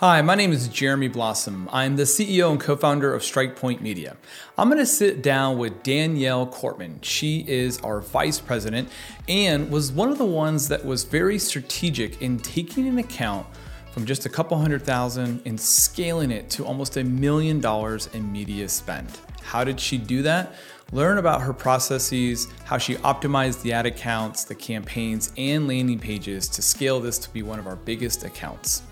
[0.00, 1.68] Hi, my name is Jeremy Blossom.
[1.72, 4.16] I'm the CEO and co founder of StrikePoint Media.
[4.56, 7.02] I'm going to sit down with Danielle Cortman.
[7.02, 8.90] She is our vice president
[9.28, 13.44] and was one of the ones that was very strategic in taking an account
[13.90, 18.30] from just a couple hundred thousand and scaling it to almost a million dollars in
[18.30, 19.18] media spend.
[19.42, 20.54] How did she do that?
[20.92, 26.46] Learn about her processes, how she optimized the ad accounts, the campaigns, and landing pages
[26.50, 28.82] to scale this to be one of our biggest accounts.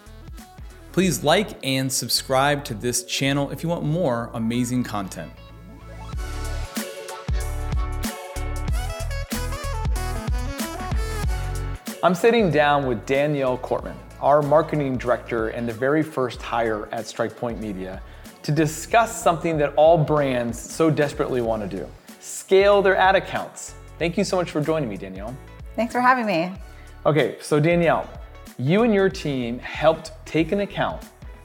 [0.96, 5.30] Please like and subscribe to this channel if you want more amazing content.
[12.02, 17.04] I'm sitting down with Danielle Cortman, our marketing director and the very first hire at
[17.04, 18.00] StrikePoint Media,
[18.42, 21.86] to discuss something that all brands so desperately want to do
[22.20, 23.74] scale their ad accounts.
[23.98, 25.36] Thank you so much for joining me, Danielle.
[25.74, 26.54] Thanks for having me.
[27.04, 28.08] Okay, so Danielle,
[28.58, 31.02] you and your team helped take an account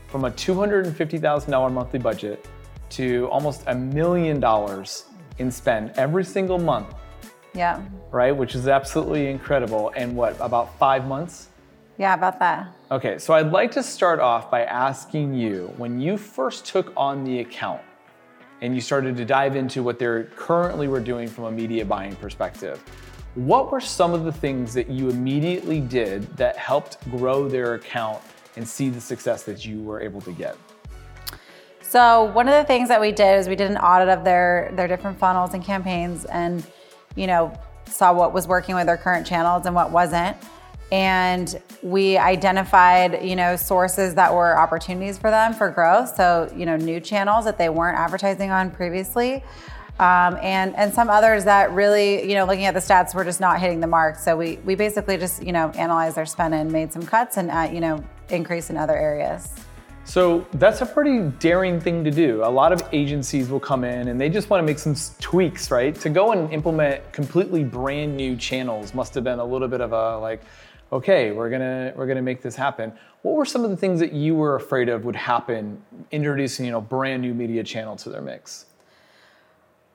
[0.07, 2.47] from a $250,000 monthly budget
[2.89, 5.05] to almost a million dollars
[5.37, 6.93] in spend every single month.
[7.53, 7.81] Yeah.
[8.11, 9.91] Right, which is absolutely incredible.
[9.95, 11.49] And what, about five months?
[11.97, 12.73] Yeah, about that.
[12.89, 17.23] Okay, so I'd like to start off by asking you when you first took on
[17.23, 17.81] the account
[18.61, 22.15] and you started to dive into what they're currently were doing from a media buying
[22.15, 22.81] perspective,
[23.35, 28.21] what were some of the things that you immediately did that helped grow their account
[28.57, 30.57] and see the success that you were able to get?
[31.81, 34.71] So one of the things that we did is we did an audit of their
[34.75, 36.65] their different funnels and campaigns and
[37.15, 37.53] you know
[37.85, 40.37] saw what was working with their current channels and what wasn't.
[40.91, 46.15] And we identified you know sources that were opportunities for them for growth.
[46.15, 49.43] So you know new channels that they weren't advertising on previously
[50.01, 53.39] um, and and some others that really, you know, looking at the stats, were just
[53.39, 54.15] not hitting the mark.
[54.17, 57.51] So we we basically just you know analyzed their spend and made some cuts and
[57.51, 59.53] uh, you know increase in other areas.
[60.03, 62.43] So that's a pretty daring thing to do.
[62.43, 65.69] A lot of agencies will come in and they just want to make some tweaks,
[65.69, 65.93] right?
[66.01, 69.93] To go and implement completely brand new channels must have been a little bit of
[69.93, 70.41] a like,
[70.91, 72.91] okay, we're gonna we're gonna make this happen.
[73.21, 76.71] What were some of the things that you were afraid of would happen introducing you
[76.71, 78.65] know brand new media channel to their mix?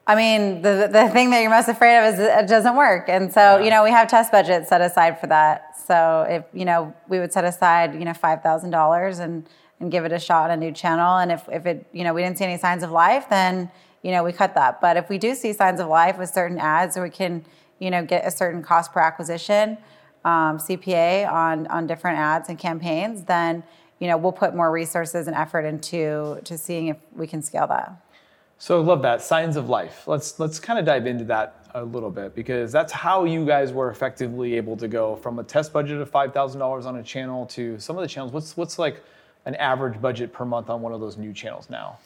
[0.06, 3.09] I mean, the, the thing that you're most afraid of is it doesn't work.
[3.09, 3.65] And so, yeah.
[3.65, 5.77] you know, we have test budgets set aside for that.
[5.84, 9.49] So if, you know, we would set aside, you know, $5,000 and,
[9.81, 11.19] and give it a shot on a new channel.
[11.19, 13.69] And if, if it, you know, we didn't see any signs of life, then,
[14.03, 14.81] you know, we cut that.
[14.81, 17.44] But if we do see signs of life with certain ads or we can,
[17.81, 19.77] you know, get a certain cost per acquisition,
[20.25, 23.65] um, CPA on, on different ads and campaigns, then,
[23.99, 27.67] you know, we'll put more resources and effort into to seeing if we can scale
[27.67, 28.06] that.
[28.59, 30.09] So I love that signs of life.
[30.09, 33.72] Let's let's kind of dive into that a little bit because that's how you guys
[33.72, 37.03] were effectively able to go from a test budget of five thousand dollars on a
[37.03, 38.33] channel to some of the channels.
[38.33, 39.03] What's what's like
[39.44, 41.99] an average budget per month on one of those new channels now?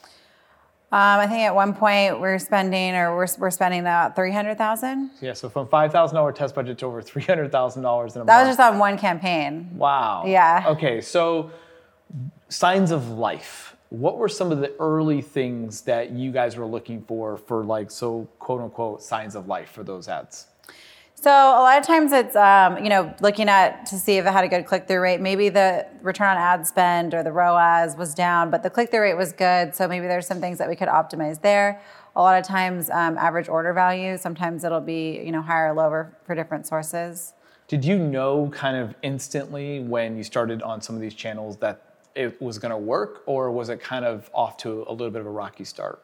[0.93, 4.59] Um, I think at one point we're spending, or we're, we're spending about three hundred
[4.59, 5.12] thousand.
[5.21, 8.22] Yeah, so from five thousand dollar test budget to over three hundred thousand dollars in
[8.22, 8.44] a that month.
[8.44, 9.71] That was just on one campaign.
[9.77, 10.25] Wow.
[10.27, 10.65] Yeah.
[10.67, 11.53] Okay, so
[12.49, 17.02] signs of life what were some of the early things that you guys were looking
[17.02, 20.46] for for like so quote unquote signs of life for those ads?
[21.16, 24.32] So a lot of times it's um, you know looking at to see if it
[24.32, 25.20] had a good click-through rate.
[25.20, 29.16] Maybe the return on ad spend or the roas was down but the click-through rate
[29.16, 31.82] was good so maybe there's some things that we could optimize there.
[32.14, 35.74] A lot of times um, average order value sometimes it'll be you know higher or
[35.74, 37.34] lower for different sources.
[37.66, 41.89] Did you know kind of instantly when you started on some of these channels that
[42.15, 45.21] it was going to work, or was it kind of off to a little bit
[45.21, 46.03] of a rocky start?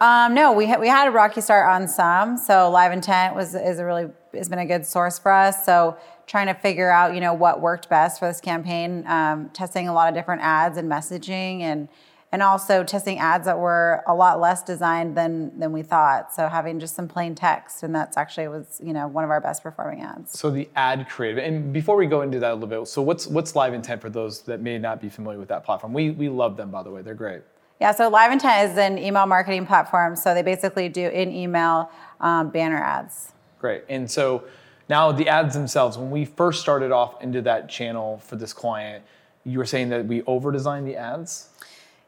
[0.00, 2.36] Um, no, we had, we had a rocky start on some.
[2.36, 5.64] So Live Intent was is a really has been a good source for us.
[5.64, 5.96] So
[6.26, 9.92] trying to figure out you know what worked best for this campaign, um, testing a
[9.92, 11.88] lot of different ads and messaging and
[12.32, 16.34] and also testing ads that were a lot less designed than than we thought.
[16.34, 19.40] So having just some plain text, and that's actually was you know one of our
[19.40, 20.38] best performing ads.
[20.38, 23.26] So the ad creative, and before we go into that a little bit, so what's
[23.26, 25.92] what's Live Intent for those that may not be familiar with that platform?
[25.92, 27.42] We we love them by the way, they're great.
[27.80, 30.16] Yeah, so Live Intent is an email marketing platform.
[30.16, 31.90] So they basically do in email
[32.20, 33.32] um, banner ads.
[33.58, 34.44] Great, and so
[34.88, 35.98] now the ads themselves.
[35.98, 39.04] When we first started off into that channel for this client,
[39.44, 41.50] you were saying that we over designed the ads.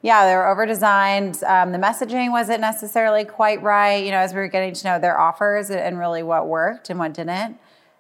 [0.04, 1.42] Yeah, they were over designed.
[1.44, 4.98] Um, the messaging wasn't necessarily quite right, you know, as we were getting to know
[4.98, 7.56] their offers and really what worked and what didn't.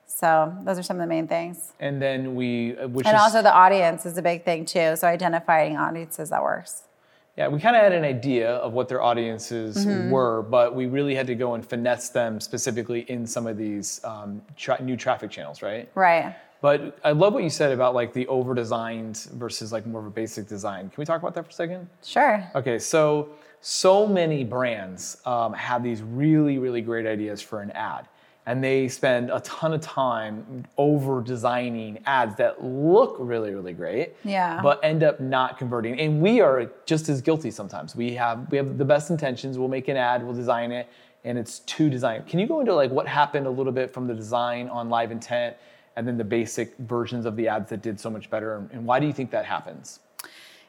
[0.06, 1.72] So those are some of the main things.
[1.80, 4.96] And then we, uh, which and is, also the audience is a big thing too.
[4.96, 6.82] So identifying audiences that works.
[7.36, 10.10] Yeah, we kind of had an idea of what their audiences mm-hmm.
[10.10, 14.00] were, but we really had to go and finesse them specifically in some of these
[14.04, 15.90] um, tra- new traffic channels, right?
[15.96, 16.36] Right.
[16.60, 20.06] But I love what you said about like the over designed versus like more of
[20.06, 20.88] a basic design.
[20.88, 21.88] Can we talk about that for a second?
[22.02, 22.42] Sure.
[22.54, 28.06] Okay, so so many brands um, have these really, really great ideas for an ad.
[28.46, 34.14] And they spend a ton of time over designing ads that look really, really great,
[34.22, 34.60] Yeah.
[34.62, 35.98] but end up not converting.
[35.98, 37.96] And we are just as guilty sometimes.
[37.96, 39.58] We have we have the best intentions.
[39.58, 40.88] We'll make an ad, we'll design it,
[41.24, 42.26] and it's too designed.
[42.26, 45.10] Can you go into like what happened a little bit from the design on Live
[45.10, 45.56] Intent,
[45.96, 49.00] and then the basic versions of the ads that did so much better, and why
[49.00, 50.00] do you think that happens?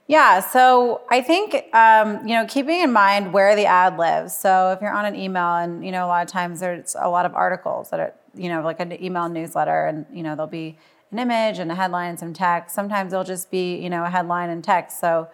[0.08, 4.38] Yeah, so I think um, you know keeping in mind where the ad lives.
[4.38, 7.10] So if you're on an email, and you know a lot of times there's a
[7.10, 10.48] lot of articles that are you know like an email newsletter, and you know there'll
[10.48, 10.78] be
[11.12, 12.76] an image and a headline and some text.
[12.76, 15.00] Sometimes it'll just be you know a headline and text.
[15.00, 15.28] So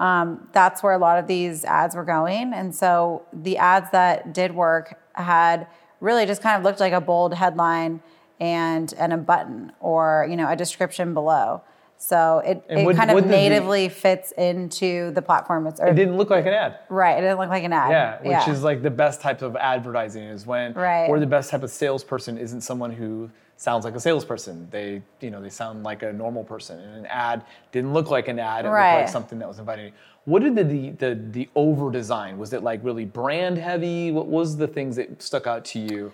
[0.00, 4.32] um, that's where a lot of these ads were going, and so the ads that
[4.32, 5.68] did work had
[6.00, 8.00] really just kind of looked like a bold headline
[8.40, 11.62] and and a button or you know a description below.
[11.98, 15.66] So it, And it kind of natively fits into the platform.
[15.66, 16.78] It's or, It didn't look like an ad.
[16.88, 17.16] right.
[17.18, 17.90] It didn't look like an ad.
[17.90, 21.08] Yeah, which is like the best type of advertising is when, Right.
[21.08, 24.68] or the best type of salesperson isn't someone who sounds like a salesperson.
[24.70, 26.78] They, you know, they sound like a normal person.
[26.78, 28.66] And an ad didn't look like an ad.
[28.66, 29.92] It looked like something that was inviting.
[30.26, 32.36] What did the the the, the over design?
[32.36, 34.10] Was it like really brand heavy?
[34.10, 36.12] What was the things that stuck out to you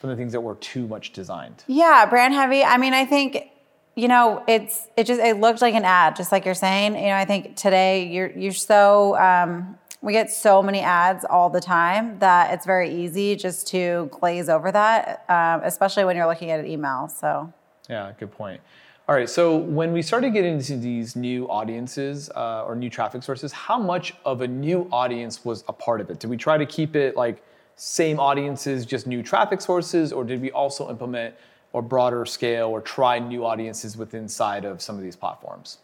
[0.00, 1.64] from the things that were too much designed?
[1.66, 2.62] yeah, brand heavy.
[2.64, 3.48] I mean, I think
[3.94, 6.94] you know it's it just it looked like an ad, just like you're saying.
[6.94, 11.48] You know, I think today you're you're so um, we get so many ads all
[11.50, 16.26] the time that it's very easy just to glaze over that, um, especially when you're
[16.26, 17.08] looking at an email.
[17.08, 17.52] So.
[17.88, 18.60] Yeah, good point.
[19.08, 23.22] All right, so when we started getting into these new audiences uh, or new traffic
[23.22, 26.20] sources, how much of a new audience was a part of it?
[26.20, 27.42] Did we try to keep it like
[27.74, 31.34] same audiences, just new traffic sources, or did we also implement
[31.72, 35.78] or broader scale or try new audiences within inside of some of these platforms?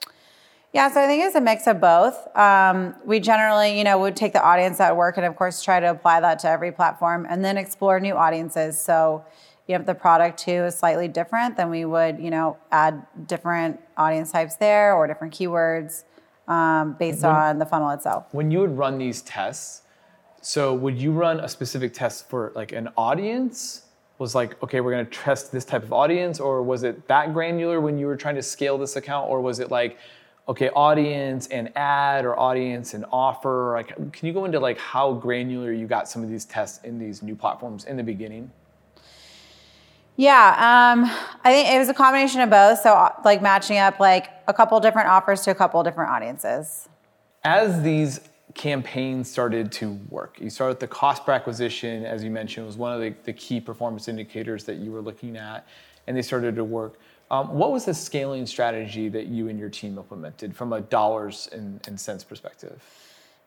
[0.73, 2.37] Yeah, so I think it's a mix of both.
[2.37, 5.81] Um, we generally, you know, would take the audience at work and, of course, try
[5.81, 8.79] to apply that to every platform, and then explore new audiences.
[8.79, 9.25] So,
[9.67, 13.07] you know, if the product too is slightly different, then we would, you know, add
[13.27, 16.05] different audience types there or different keywords
[16.49, 18.27] um, based on the funnel itself.
[18.33, 19.83] When you would run these tests,
[20.43, 23.85] so would you run a specific test for like an audience?
[24.19, 27.81] Was like, okay, we're gonna test this type of audience, or was it that granular
[27.81, 29.99] when you were trying to scale this account, or was it like,
[30.49, 33.75] okay, audience and ad or audience and offer?
[33.77, 36.99] Like, can you go into like how granular you got some of these tests in
[36.99, 38.51] these new platforms in the beginning?
[40.17, 41.05] Yeah, um,
[41.45, 42.81] I think it was a combination of both.
[42.81, 46.89] So, like matching up like a couple different offers to a couple different audiences.
[47.45, 48.21] as these
[48.55, 52.93] campaigns started to work, you started the cost per acquisition, as you mentioned, was one
[52.93, 55.67] of the, the key performance indicators that you were looking at,
[56.07, 56.99] and they started to work.
[57.31, 61.49] Um, what was the scaling strategy that you and your team implemented from a dollars
[61.53, 62.83] and, and cents perspective?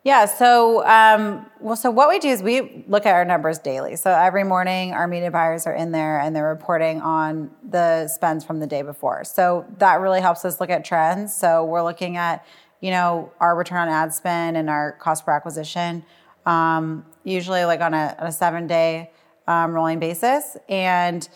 [0.03, 0.25] Yeah.
[0.25, 3.95] So, um, well, so what we do is we look at our numbers daily.
[3.95, 8.43] So every morning, our media buyers are in there and they're reporting on the spends
[8.43, 9.23] from the day before.
[9.23, 11.35] So that really helps us look at trends.
[11.35, 12.45] So we're looking at,
[12.81, 16.03] you know, our return on ad spend and our cost per acquisition,
[16.45, 19.11] um, usually like on a, on a seven day
[19.47, 21.29] um, rolling basis, and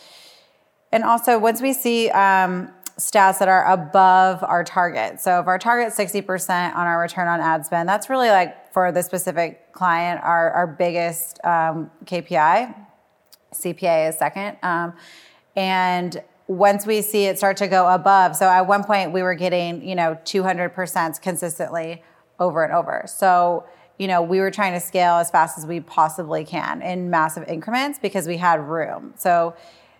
[0.95, 5.59] and also, once we see um, stats that are above our target, so if our
[5.59, 9.73] target is 60% on our return on ad spend, that's really like for the specific
[9.73, 12.73] client, our, our biggest um, KPI.
[13.53, 14.57] CPA is second.
[14.63, 14.93] Um,
[15.57, 19.33] and once we see it start to go above, so at one point we were
[19.33, 22.03] getting, you know, 200% consistently
[22.39, 23.03] over and over.
[23.07, 23.65] So,
[23.97, 27.47] you know, we were trying to scale as fast as we possibly can in massive
[27.47, 29.13] increments because we had room.
[29.17, 29.55] So,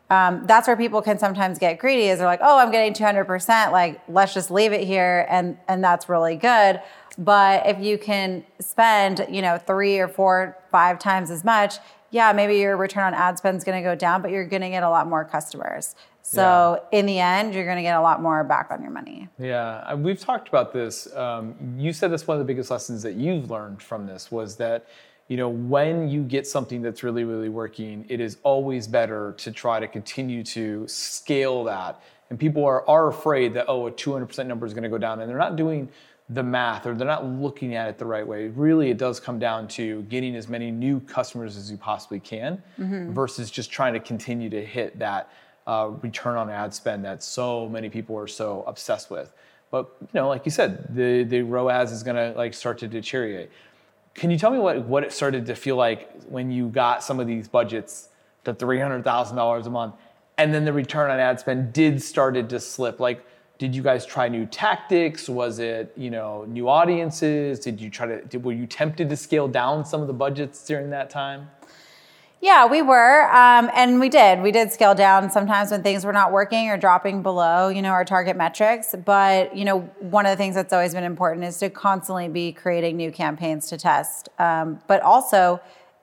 [0.10, 3.72] um, that's where people can sometimes get greedy is they're like, oh, I'm getting 200%,
[3.72, 5.26] like, let's just leave it here.
[5.30, 6.80] And, and that's really good.
[7.18, 11.76] But if you can spend, you know, three or four, five times as much,
[12.12, 14.62] yeah, maybe your return on ad spend is going to go down, but you're going
[14.62, 15.96] to get a lot more customers.
[16.26, 19.30] So in the end, you're going to get a lot more back on your money.
[19.38, 21.14] Yeah, we've talked about this.
[21.16, 24.56] Um, you said that's one of the biggest lessons that you've learned from this was
[24.56, 24.88] that,
[25.28, 29.52] you know, when you get something that's really, really working, it is always better to
[29.52, 32.02] try to continue to scale that.
[32.32, 35.22] And people are, are afraid that, oh, a 200% number is going to go down,
[35.22, 35.90] and they're not doing
[36.30, 38.48] the math or they're not looking at it the right way.
[38.48, 42.64] Really, it does come down to getting as many new customers as you possibly can
[43.14, 45.30] versus just trying to continue to hit that
[45.68, 49.32] uh, return on ad spend that so many people are so obsessed with.
[49.72, 53.50] But you know, like you said, the the ROAS is gonna like start to deteriorate.
[54.14, 57.20] Can you tell me what what it started to feel like when you got some
[57.20, 58.10] of these budgets,
[58.46, 59.96] to three hundred thousand dollars a month,
[60.38, 63.00] and then the return on ad spend did started to slip.
[63.00, 63.26] Like,
[63.58, 65.28] did you guys try new tactics?
[65.28, 67.60] Was it you know new audiences?
[67.60, 68.22] Did you try to?
[68.24, 71.50] Did, were you tempted to scale down some of the budgets during that time?
[72.42, 74.42] Yeah, we were, um, and we did.
[74.42, 77.90] We did scale down sometimes when things were not working or dropping below, you know,
[77.90, 78.94] our target metrics.
[79.04, 82.52] But you know, one of the things that's always been important is to constantly be
[82.52, 85.60] creating new campaigns to test, um, but also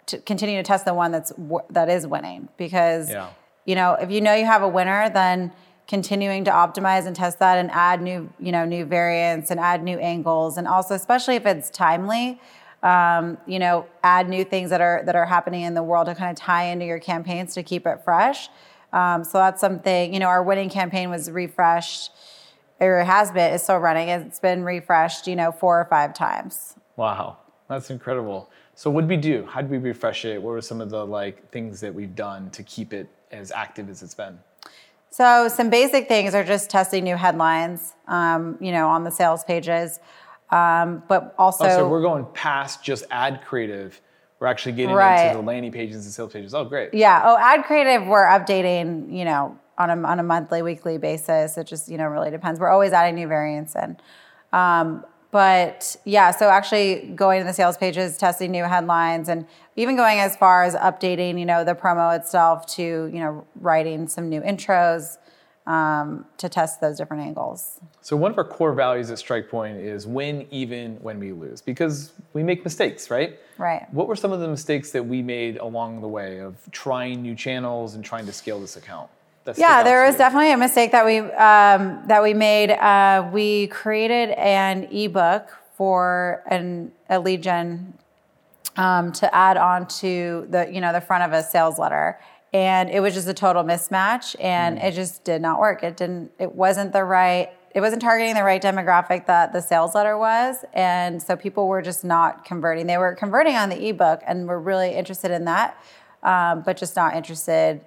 [0.06, 1.32] to continue to test the one that's
[1.70, 2.48] that is winning.
[2.56, 3.30] Because yeah.
[3.64, 5.52] you know, if you know you have a winner, then
[5.86, 9.82] continuing to optimize and test that and add new, you know, new variants and add
[9.84, 12.40] new angles, and also especially if it's timely
[12.82, 16.14] um, you know, add new things that are that are happening in the world to
[16.14, 18.48] kind of tie into your campaigns to keep it fresh.
[18.92, 20.12] Um, so that's something.
[20.12, 22.10] You know, our winning campaign was refreshed,
[22.80, 23.54] or it has been.
[23.54, 24.08] It's still running.
[24.08, 25.26] It's been refreshed.
[25.26, 26.74] You know, four or five times.
[26.96, 28.50] Wow, that's incredible.
[28.74, 29.46] So what did we do?
[29.46, 30.42] How did we refresh it?
[30.42, 33.88] What were some of the like things that we've done to keep it as active
[33.88, 34.38] as it's been?
[35.10, 37.94] So some basic things are just testing new headlines.
[38.08, 40.00] Um, you know, on the sales pages.
[40.52, 44.00] Um, but also, oh, so we're going past just ad creative.
[44.38, 45.28] We're actually getting right.
[45.28, 46.52] into the landing pages and sales pages.
[46.52, 46.92] Oh, great.
[46.92, 47.22] Yeah.
[47.24, 48.06] Oh, ad creative.
[48.06, 49.16] We're updating.
[49.16, 51.56] You know, on a on a monthly, weekly basis.
[51.56, 52.60] It just you know really depends.
[52.60, 53.96] We're always adding new variants in.
[54.52, 59.96] Um, but yeah, so actually going to the sales pages, testing new headlines, and even
[59.96, 64.28] going as far as updating, you know, the promo itself to you know writing some
[64.28, 65.16] new intros,
[65.66, 67.78] um, to test those different angles.
[68.00, 72.12] So one of our core values at StrikePoint is win even when we lose because
[72.32, 73.38] we make mistakes, right?
[73.58, 73.86] Right.
[73.92, 77.34] What were some of the mistakes that we made along the way of trying new
[77.34, 79.08] channels and trying to scale this account?
[79.56, 80.18] Yeah, there was you?
[80.18, 82.70] definitely a mistake that we um, that we made.
[82.70, 87.94] Uh, we created an ebook for an a lead gen
[88.76, 92.20] um, to add on to the you know the front of a sales letter
[92.52, 94.84] and it was just a total mismatch and mm.
[94.84, 98.42] it just did not work it didn't it wasn't the right it wasn't targeting the
[98.42, 102.98] right demographic that the sales letter was and so people were just not converting they
[102.98, 105.76] were converting on the ebook and were really interested in that
[106.22, 107.80] um, but just not interested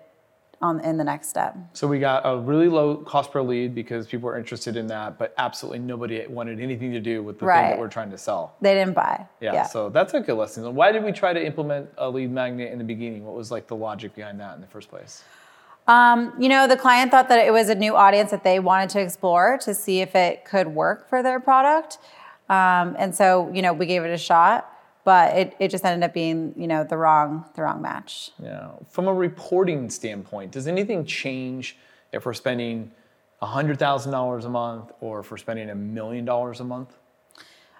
[0.66, 1.56] on in the next step.
[1.74, 5.18] So we got a really low cost per lead because people were interested in that,
[5.18, 7.62] but absolutely nobody wanted anything to do with the right.
[7.62, 8.56] thing that we're trying to sell.
[8.62, 9.28] They didn't buy.
[9.40, 10.74] Yeah, yeah, So that's a good lesson.
[10.76, 13.26] Why did we try to implement a lead magnet in the beginning?
[13.26, 15.24] What was like the logic behind that in the first place?
[15.88, 18.90] Um, you know, the client thought that it was a new audience that they wanted
[18.92, 22.00] to explore to see if it could work for their product.
[22.50, 24.72] Um, and so, you know, we gave it a shot
[25.06, 28.32] but it, it just ended up being you know the wrong the wrong match.
[28.44, 28.72] Yeah.
[28.90, 31.78] From a reporting standpoint does anything change
[32.12, 32.92] if we're spending
[33.42, 36.98] $100000 a month or if we're spending a million dollars a month?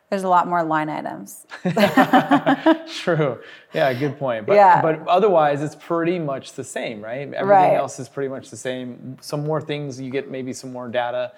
[0.10, 1.48] There's a lot more line items.
[3.02, 3.40] True.
[3.74, 4.46] Yeah good point.
[4.46, 4.82] But, yeah.
[4.82, 7.22] but otherwise it's pretty much the same right?
[7.22, 7.74] Everything right.
[7.74, 9.18] else is pretty much the same.
[9.20, 11.34] Some more things you get maybe some more data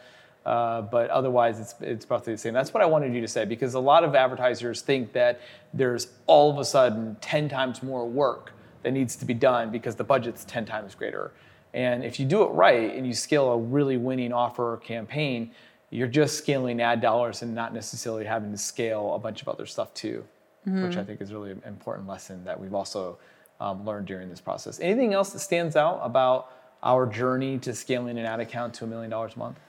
[0.48, 2.54] uh, but otherwise, it's, it's roughly the same.
[2.54, 5.42] That's what I wanted you to say because a lot of advertisers think that
[5.74, 9.96] there's all of a sudden 10 times more work that needs to be done because
[9.96, 11.34] the budget's 10 times greater.
[11.74, 15.52] And if you do it right and you scale a really winning offer or campaign,
[15.90, 19.66] you're just scaling ad dollars and not necessarily having to scale a bunch of other
[19.66, 20.24] stuff too,
[20.66, 20.84] mm-hmm.
[20.84, 23.18] which I think is really an important lesson that we've also
[23.60, 24.80] um, learned during this process.
[24.80, 28.88] Anything else that stands out about our journey to scaling an ad account to a
[28.88, 29.60] million dollars a month?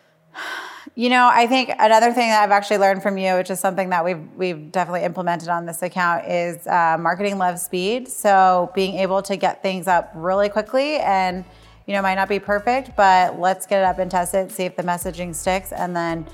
[0.94, 3.90] You know, I think another thing that I've actually learned from you, which is something
[3.90, 8.08] that we've we've definitely implemented on this account, is uh, marketing loves speed.
[8.08, 11.44] So being able to get things up really quickly and
[11.86, 14.64] you know might not be perfect, but let's get it up and test it, see
[14.64, 16.26] if the messaging sticks, and then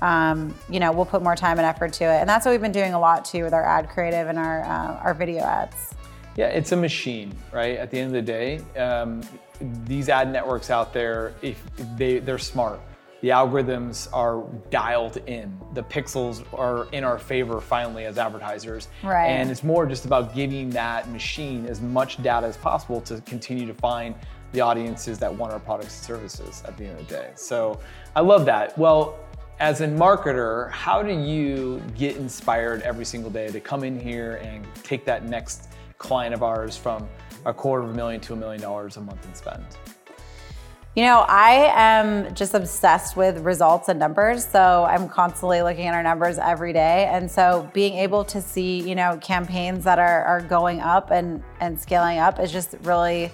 [0.00, 2.20] um, you know we'll put more time and effort to it.
[2.20, 4.62] And that's what we've been doing a lot too with our ad creative and our
[4.62, 5.94] uh, our video ads.
[6.36, 7.76] Yeah, it's a machine, right?
[7.76, 9.22] At the end of the day, um,
[9.84, 11.62] these ad networks out there, if
[11.96, 12.80] they they're smart
[13.22, 15.56] the algorithms are dialed in.
[15.74, 18.88] The pixels are in our favor finally as advertisers.
[19.02, 19.28] Right.
[19.28, 23.64] And it's more just about giving that machine as much data as possible to continue
[23.66, 24.16] to find
[24.50, 27.30] the audiences that want our products and services at the end of the day.
[27.36, 27.78] So
[28.16, 28.76] I love that.
[28.76, 29.18] Well,
[29.60, 34.40] as a marketer, how do you get inspired every single day to come in here
[34.42, 37.08] and take that next client of ours from
[37.46, 39.64] a quarter of a million to a million dollars a month in spend?
[40.94, 44.46] You know, I am just obsessed with results and numbers.
[44.46, 47.08] So I'm constantly looking at our numbers every day.
[47.10, 51.42] And so being able to see, you know, campaigns that are, are going up and,
[51.60, 53.32] and scaling up is just really,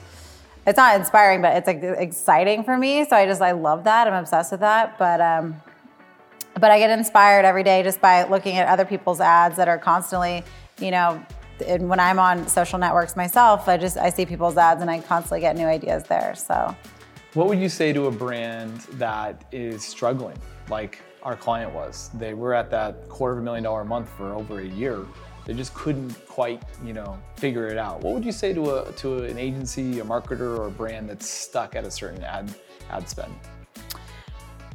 [0.68, 3.04] it's not inspiring, but it's like exciting for me.
[3.04, 4.06] So I just, I love that.
[4.06, 4.96] I'm obsessed with that.
[4.96, 5.60] But, um,
[6.54, 9.78] but I get inspired every day just by looking at other people's ads that are
[9.78, 10.44] constantly,
[10.78, 11.20] you know,
[11.66, 15.00] and when I'm on social networks myself, I just, I see people's ads and I
[15.00, 16.36] constantly get new ideas there.
[16.36, 16.76] So
[17.38, 20.36] What would you say to a brand that is struggling,
[20.68, 22.10] like our client was?
[22.14, 25.06] They were at that quarter of a million dollar a month for over a year.
[25.46, 28.00] They just couldn't quite, you know, figure it out.
[28.00, 31.30] What would you say to a to an agency, a marketer, or a brand that's
[31.30, 32.52] stuck at a certain ad
[32.90, 33.32] ad spend?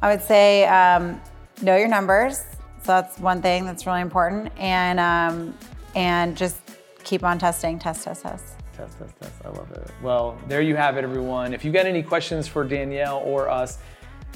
[0.00, 1.20] I would say um,
[1.60, 2.38] know your numbers.
[2.78, 5.54] So that's one thing that's really important, and um,
[5.94, 6.56] and just
[7.02, 8.53] keep on testing, test, test, test.
[8.76, 9.34] Test, test, test.
[9.44, 9.88] I love it.
[10.02, 11.54] Well, there you have it, everyone.
[11.54, 13.78] If you got any questions for Danielle or us,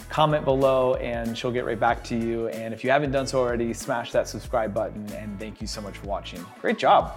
[0.09, 2.49] comment below and she'll get right back to you.
[2.49, 5.11] And if you haven't done so already, smash that subscribe button.
[5.13, 6.45] And thank you so much for watching.
[6.61, 7.13] Great job.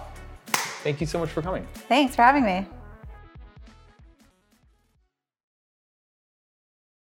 [0.46, 1.66] Thank you so much for coming.
[1.88, 2.66] Thanks for having me.